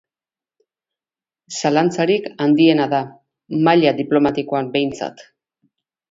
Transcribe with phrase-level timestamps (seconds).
[1.59, 3.01] Zalantzarik handiena da,
[3.67, 5.23] maila diplomatikoan, behintzat.